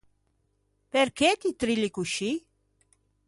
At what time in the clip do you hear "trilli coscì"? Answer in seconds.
1.55-2.43